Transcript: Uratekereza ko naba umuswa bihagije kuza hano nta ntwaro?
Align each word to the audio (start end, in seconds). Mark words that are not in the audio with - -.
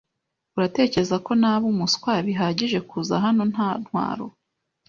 Uratekereza 0.57 1.15
ko 1.25 1.31
naba 1.41 1.65
umuswa 1.73 2.13
bihagije 2.27 2.79
kuza 2.89 3.13
hano 3.25 3.43
nta 3.53 3.69
ntwaro? 3.81 4.27